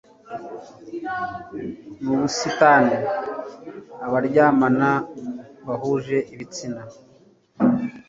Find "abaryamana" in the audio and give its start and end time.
4.05-4.89